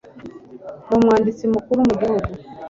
Ni 0.85 0.93
umwanditsi 0.97 1.43
mukuru 1.53 1.79
mu 1.87 1.93
gihugu. 2.01 2.29